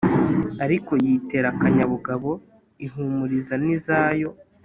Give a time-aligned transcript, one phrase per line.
[0.65, 2.29] ariko yitera akanyabugabo,
[2.85, 4.29] ihumuriza n'izayo